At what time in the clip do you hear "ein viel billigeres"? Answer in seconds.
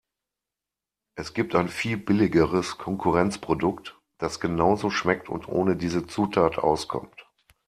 1.55-2.79